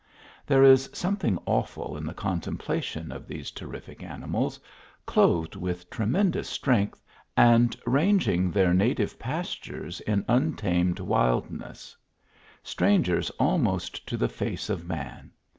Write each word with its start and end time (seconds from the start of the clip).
There 0.47 0.63
is 0.63 0.89
something 0.93 1.37
awful 1.45 1.95
in 1.95 2.07
the 2.07 2.13
contemplation 2.15 3.11
of 3.11 3.27
tnese 3.27 3.53
terrific 3.53 4.01
animals, 4.01 4.59
clothed 5.05 5.55
with 5.55 5.91
tremendous 5.91 6.49
strength, 6.49 7.03
and 7.37 7.77
ranging 7.85 8.49
their 8.49 8.73
native 8.73 9.19
pastures, 9.19 9.99
in 10.01 10.25
un 10.27 10.55
tamed 10.55 10.99
wildness: 10.99 11.95
strangers 12.63 13.29
almost 13.39 14.07
to 14.07 14.17
the 14.17 14.27
face 14.27 14.71
of 14.71 14.87
man. 14.87 15.29